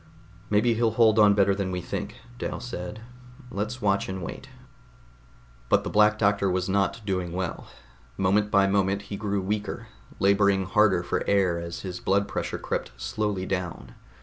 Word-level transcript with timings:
"Maybe 0.49 0.73
he'll 0.73 0.89
hold 0.97 1.19
on 1.19 1.35
better 1.35 1.53
than 1.53 1.69
we 1.69 1.79
think," 1.79 2.21
Dal 2.39 2.59
said. 2.59 3.01
"Let's 3.51 3.83
watch 3.83 4.09
and 4.09 4.23
wait." 4.23 4.49
But 5.69 5.83
the 5.83 5.91
Black 5.91 6.17
Doctor 6.17 6.49
was 6.49 6.67
not 6.67 7.05
doing 7.05 7.33
well. 7.33 7.67
Moment 8.17 8.49
by 8.49 8.65
moment 8.65 9.03
he 9.03 9.15
grew 9.15 9.41
weaker, 9.41 9.89
laboring 10.17 10.65
harder 10.65 11.03
for 11.03 11.23
air 11.27 11.59
as 11.59 11.81
his 11.81 11.99
blood 11.99 12.27
pressure 12.27 12.57
crept 12.57 12.89
slowly 12.99 13.45
down. 13.45 13.93